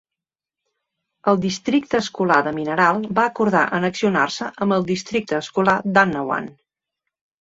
[1.31, 6.49] El districte escolar de Mineral va acordar annexionar-se amb el districte escolar d'Annawan.